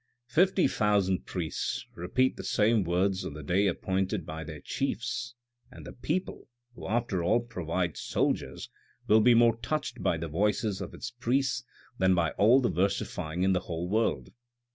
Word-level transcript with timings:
"Fifty 0.25 0.67
thousand 0.67 1.27
priests 1.27 1.85
repeat 1.93 2.35
the 2.35 2.43
same 2.43 2.83
words 2.83 3.23
on 3.23 3.35
the 3.35 3.43
day 3.43 3.67
appointed 3.67 4.25
by 4.25 4.43
their 4.43 4.59
chiefs, 4.59 5.35
and 5.69 5.85
the 5.85 5.91
people— 5.93 6.47
who 6.73 6.87
after 6.87 7.23
all 7.23 7.39
provide 7.39 7.95
soldiers— 7.97 8.67
will 9.07 9.21
be 9.21 9.35
more 9.35 9.57
touched 9.57 10.01
by 10.01 10.17
the 10.17 10.27
voices 10.27 10.81
of 10.81 10.95
its 10.95 11.11
priests 11.11 11.63
than 11.99 12.15
by 12.15 12.31
all 12.31 12.59
the 12.59 12.71
versifying 12.71 13.43
in 13.43 13.53
the 13.53 13.59
whole 13.69 13.87
world." 13.87 14.31